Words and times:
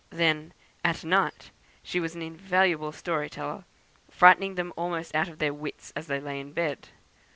Then, 0.09 0.53
at 0.83 1.03
night, 1.03 1.51
she 1.83 1.99
was 1.99 2.15
an 2.15 2.23
invaluable 2.23 2.91
story 2.91 3.29
teller, 3.29 3.65
frightening 4.09 4.55
them 4.55 4.73
almost 4.75 5.13
out 5.13 5.27
of 5.27 5.37
their 5.37 5.53
wits 5.53 5.93
as 5.95 6.07
they 6.07 6.19
lay 6.19 6.39
in 6.39 6.53
bed. 6.53 6.87